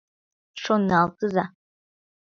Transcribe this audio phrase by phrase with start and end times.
[0.61, 1.45] Шоналтыза.